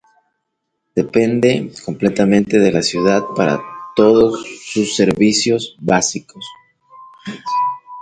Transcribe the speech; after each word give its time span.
Depende 0.95 1.71
completamente 1.85 2.57
de 2.57 2.71
la 2.71 2.81
ciudad 2.81 3.21
para 3.35 3.61
todos 3.95 4.43
sus 4.71 4.95
servicios 4.95 5.75
básicos. 5.79 6.43